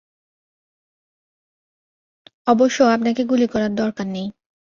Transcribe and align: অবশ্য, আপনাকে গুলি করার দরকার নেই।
অবশ্য, 2.47 2.77
আপনাকে 2.95 3.21
গুলি 3.25 3.47
করার 3.47 3.71
দরকার 3.75 4.07
নেই। 4.07 4.27